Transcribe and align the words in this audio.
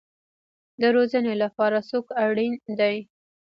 د 0.81 0.83
روزنې 0.95 1.33
لپاره 1.43 1.77
څوک 1.89 2.05
اړین 2.25 2.53
دی؟ 2.79 2.95